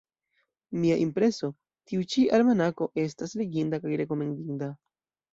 Mia 0.83 0.95
impreso: 1.01 1.49
tiu 1.91 2.05
ĉi 2.13 2.23
almanako 2.37 2.87
estas 3.03 3.35
leginda 3.41 3.81
kaj 3.83 3.93
rekomendinda. 4.03 4.71